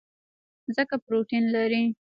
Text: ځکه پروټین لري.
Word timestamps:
ځکه 0.75 0.95
پروټین 1.05 1.45
لري. 1.55 1.83